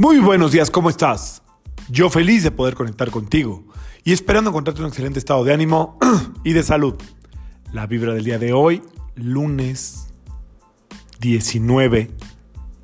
[0.00, 1.42] Muy buenos días, ¿cómo estás?
[1.90, 3.64] Yo feliz de poder conectar contigo
[4.02, 5.98] y esperando encontrarte un excelente estado de ánimo
[6.42, 6.94] y de salud.
[7.74, 8.80] La vibra del día de hoy,
[9.14, 10.08] lunes
[11.20, 12.10] 19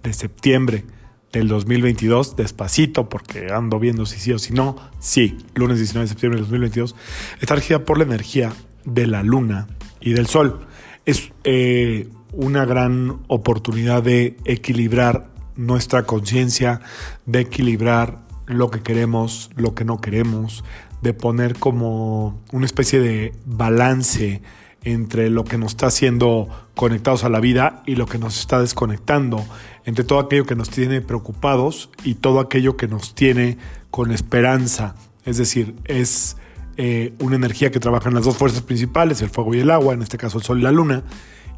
[0.03, 0.85] de septiembre
[1.33, 4.77] del 2022, despacito porque ando viendo si sí o si no.
[4.99, 6.97] Sí, lunes 19 de septiembre del 2022,
[7.41, 8.53] está regida por la energía
[8.85, 9.69] de la luna
[10.03, 10.67] y del sol.
[11.07, 16.81] Es eh, una gran oportunidad de equilibrar nuestra conciencia,
[17.25, 20.65] de equilibrar lo que queremos, lo que no queremos,
[21.03, 24.43] de poner como una especie de balance
[24.83, 28.61] entre lo que nos está haciendo conectados a la vida y lo que nos está
[28.61, 29.45] desconectando,
[29.85, 33.59] entre todo aquello que nos tiene preocupados y todo aquello que nos tiene
[33.91, 34.95] con esperanza.
[35.25, 36.37] Es decir, es
[36.77, 39.95] eh, una energía que trabaja en las dos fuerzas principales, el fuego y el agua,
[39.95, 41.03] en este caso el sol y la luna,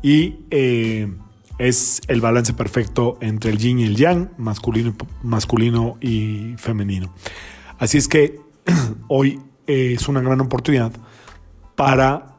[0.03, 1.13] y eh,
[1.59, 7.13] es el balance perfecto entre el yin y el yang, masculino, masculino y femenino.
[7.79, 8.41] Así es que
[9.09, 10.93] hoy es una gran oportunidad
[11.77, 12.37] para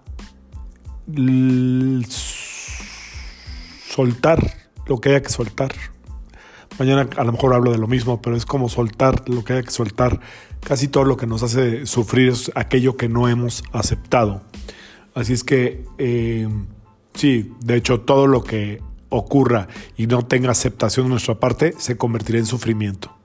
[3.87, 4.53] soltar
[4.87, 5.73] lo que haya que soltar.
[6.77, 9.63] Mañana a lo mejor hablo de lo mismo, pero es como soltar lo que haya
[9.63, 10.21] que soltar.
[10.61, 14.43] Casi todo lo que nos hace sufrir es aquello que no hemos aceptado.
[15.13, 16.47] Así es que, eh,
[17.13, 21.97] sí, de hecho, todo lo que ocurra y no tenga aceptación de nuestra parte, se
[21.97, 23.15] convertirá en sufrimiento.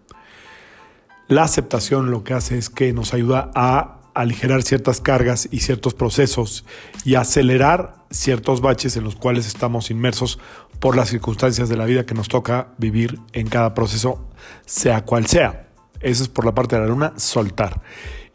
[1.28, 5.94] La aceptación lo que hace es que nos ayuda a aligerar ciertas cargas y ciertos
[5.94, 6.64] procesos
[7.04, 10.38] y acelerar ciertos baches en los cuales estamos inmersos
[10.80, 14.28] por las circunstancias de la vida que nos toca vivir en cada proceso,
[14.66, 15.68] sea cual sea.
[16.00, 17.80] Eso es por la parte de la luna, soltar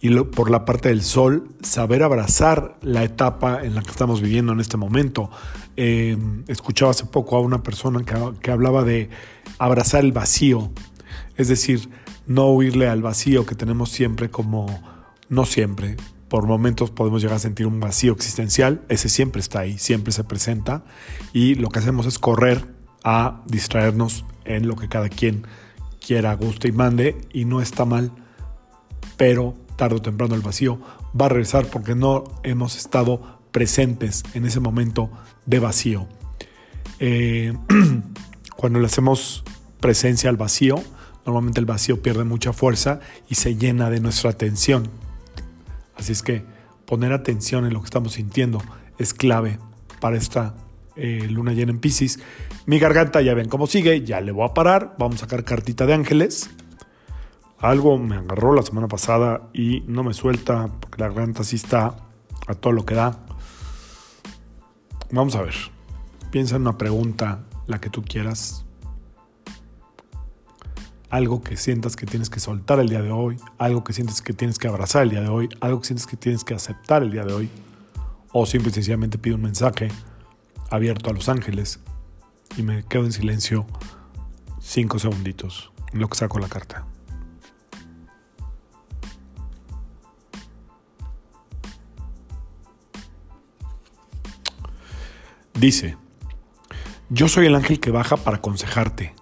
[0.02, 4.54] y por la parte del sol, saber abrazar la etapa en la que estamos viviendo
[4.54, 5.30] en este momento.
[5.76, 8.04] Eh, escuchaba hace poco a una persona
[8.42, 9.10] que hablaba de
[9.58, 10.72] abrazar el vacío,
[11.36, 11.90] es decir,
[12.28, 14.68] no huirle al vacío que tenemos siempre como,
[15.30, 15.98] no siempre,
[16.30, 20.24] por momentos podemos llegar a sentir un vacío existencial, ese siempre está ahí, siempre se
[20.24, 20.84] presenta
[21.34, 22.66] y lo que hacemos es correr
[23.04, 25.48] a distraernos en lo que cada quien
[26.06, 28.12] quiera, guste y mande y no está mal,
[29.18, 30.78] pero tarde o temprano el vacío
[31.20, 35.10] va a regresar porque no hemos estado presentes en ese momento
[35.46, 36.06] de vacío.
[37.00, 37.54] Eh,
[38.58, 39.46] cuando le hacemos
[39.80, 40.84] presencia al vacío,
[41.26, 44.90] normalmente el vacío pierde mucha fuerza y se llena de nuestra atención.
[45.96, 46.44] Así es que
[46.86, 48.62] poner atención en lo que estamos sintiendo
[48.98, 49.60] es clave
[50.02, 50.56] para esta
[50.98, 52.20] eh, luna llena en Pisces.
[52.66, 55.86] Mi garganta ya ven cómo sigue, ya le voy a parar, vamos a sacar cartita
[55.86, 56.50] de ángeles.
[57.62, 61.96] Algo me agarró la semana pasada y no me suelta porque la garganta sí está
[62.48, 63.20] a todo lo que da.
[65.12, 65.56] Vamos a ver.
[66.32, 68.66] Piensa en una pregunta, la que tú quieras.
[71.10, 74.32] Algo que sientas que tienes que soltar el día de hoy, algo que sientes que
[74.32, 77.12] tienes que abrazar el día de hoy, algo que sientes que tienes que aceptar el
[77.12, 77.50] día de hoy.
[78.32, 79.90] O simple y sencillamente pido un mensaje
[80.70, 81.80] abierto a los ángeles
[82.56, 83.66] y me quedo en silencio
[84.62, 86.86] cinco segunditos lo que saco la carta.
[95.60, 95.98] Dice,
[97.10, 99.14] yo soy el ángel que baja para aconsejarte.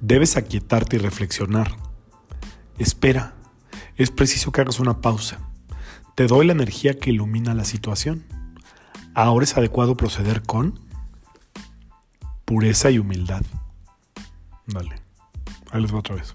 [0.00, 1.76] Debes aquietarte y reflexionar.
[2.78, 3.36] Espera,
[3.94, 5.38] es preciso que hagas una pausa.
[6.16, 8.24] Te doy la energía que ilumina la situación.
[9.14, 10.80] Ahora es adecuado proceder con
[12.44, 13.42] pureza y humildad.
[14.66, 14.96] Dale,
[15.70, 16.34] ahí les voy otra vez.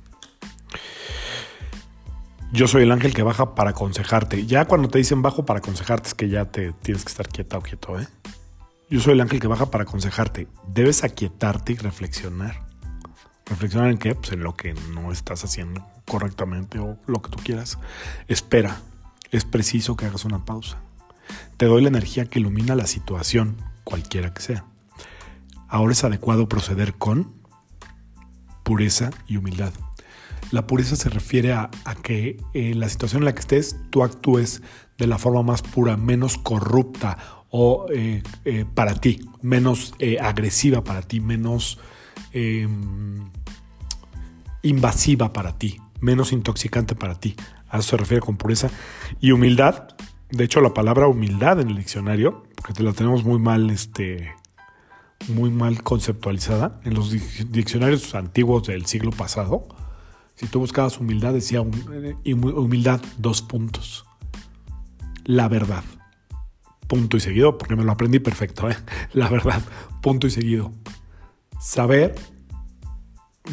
[2.54, 4.46] Yo soy el ángel que baja para aconsejarte.
[4.46, 7.60] Ya cuando te dicen bajo para aconsejarte es que ya te tienes que estar quieta
[7.60, 8.08] quieto, ¿eh?
[8.92, 10.48] Yo soy el ángel que baja para aconsejarte.
[10.68, 12.66] Debes aquietarte y reflexionar.
[13.46, 14.16] ¿Reflexionar en qué?
[14.16, 17.78] Pues en lo que no estás haciendo correctamente o lo que tú quieras.
[18.28, 18.82] Espera.
[19.30, 20.82] Es preciso que hagas una pausa.
[21.58, 24.66] Te doy la energía que ilumina la situación, cualquiera que sea.
[25.68, 27.32] Ahora es adecuado proceder con
[28.64, 29.72] pureza y humildad.
[30.50, 31.70] La pureza se refiere a,
[32.02, 34.64] que en la situación en la que estés tú actúes
[34.98, 40.84] de la forma más pura, menos corrupta o eh, eh, para ti, menos eh, agresiva
[40.84, 41.80] para ti, menos
[42.32, 43.30] em,
[44.62, 47.36] invasiva para ti, menos intoxicante para ti.
[47.70, 48.70] A eso se refiere con pureza
[49.20, 49.90] y humildad.
[50.32, 54.32] De hecho, la palabra humildad en el diccionario, porque la tenemos muy mal, este,
[55.28, 57.12] muy mal conceptualizada en los
[57.52, 59.68] diccionarios antiguos del siglo pasado.
[60.36, 64.06] Si tú buscabas humildad, decía humildad dos puntos.
[65.26, 65.84] La verdad
[66.90, 68.76] punto y seguido, porque me lo aprendí perfecto, ¿eh?
[69.14, 69.62] la verdad,
[70.02, 70.74] punto y seguido.
[71.62, 72.16] Saber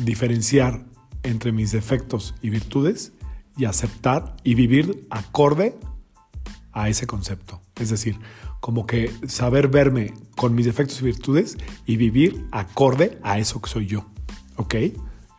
[0.02, 0.84] diferenciar
[1.22, 3.12] entre mis defectos y virtudes
[3.56, 5.76] y aceptar y vivir acorde
[6.72, 7.60] a ese concepto.
[7.78, 8.18] Es decir,
[8.60, 13.68] como que saber verme con mis defectos y virtudes y vivir acorde a eso que
[13.68, 14.06] soy yo.
[14.56, 14.74] ¿Ok?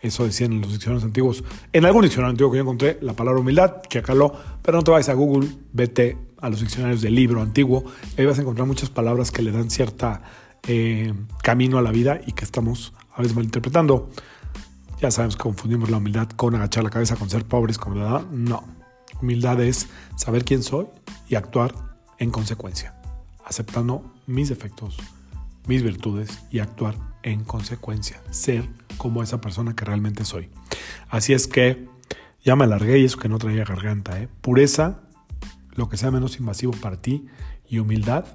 [0.01, 1.43] Eso decían los diccionarios antiguos.
[1.73, 5.09] En algún diccionario antiguo que yo encontré la palabra humildad, chécalo, pero no te vayas
[5.09, 7.83] a Google, vete a los diccionarios del libro antiguo,
[8.17, 10.21] ahí vas a encontrar muchas palabras que le dan cierta
[10.67, 14.09] eh, camino a la vida y que estamos a veces malinterpretando.
[15.01, 18.25] Ya sabemos que confundimos la humildad con agachar la cabeza, con ser pobres, con verdad.
[18.31, 18.63] No.
[19.21, 20.87] Humildad es saber quién soy
[21.27, 21.73] y actuar
[22.19, 22.95] en consecuencia,
[23.45, 24.97] aceptando mis defectos,
[25.67, 28.67] mis virtudes y actuar en consecuencia, ser
[28.97, 30.49] como esa persona que realmente soy.
[31.09, 31.87] Así es que
[32.43, 34.19] ya me alargué y eso que no traía garganta.
[34.19, 34.29] ¿eh?
[34.41, 35.01] Pureza,
[35.73, 37.25] lo que sea menos invasivo para ti
[37.67, 38.25] y humildad,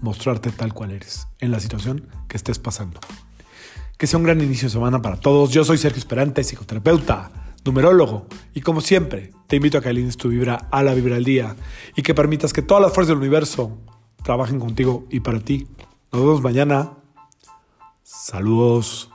[0.00, 3.00] mostrarte tal cual eres en la situación que estés pasando.
[3.96, 5.50] Que sea un gran inicio de semana para todos.
[5.50, 7.30] Yo soy Sergio Esperante, psicoterapeuta,
[7.64, 11.24] numerólogo, y como siempre, te invito a que alines tu vibra a la vibra del
[11.24, 11.56] día
[11.94, 13.78] y que permitas que todas las fuerzas del universo
[14.24, 15.68] trabajen contigo y para ti.
[16.10, 16.94] Nos vemos mañana.
[18.02, 19.11] Saludos.